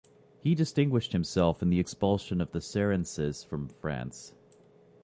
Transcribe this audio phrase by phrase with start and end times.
[0.39, 4.33] He distinguished himself in the expulsion of the Saracens from France.